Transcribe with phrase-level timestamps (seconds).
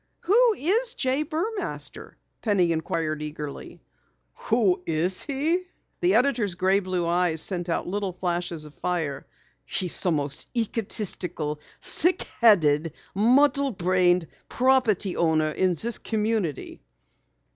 [0.21, 1.21] "Who is J.
[1.23, 3.83] Burmaster?" Penny inquired eagerly.
[4.49, 5.65] "Who is he?"
[5.99, 9.27] The editor's gray blue eyes sent out little flashes of fire.
[9.63, 16.81] "He's the most egotistical, thick headed, muddle brained property owner in this community."